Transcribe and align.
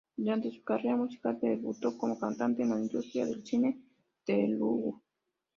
Durante 0.17 0.49
su 0.49 0.63
carrera 0.63 0.95
musical, 0.95 1.37
debutó 1.39 1.95
como 1.95 2.17
cantante 2.17 2.63
en 2.63 2.71
la 2.71 2.79
industria 2.79 3.27
del 3.27 3.45
cine 3.45 3.79
telugu. 4.25 4.99